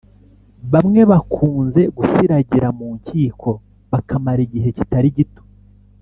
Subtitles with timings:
[0.73, 3.49] Bamwe bakunze gusiragira mu nkiko
[3.91, 5.43] bakamara igihe kitari gito